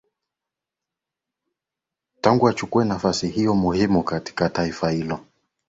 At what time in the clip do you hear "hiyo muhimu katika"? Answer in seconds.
3.27-4.49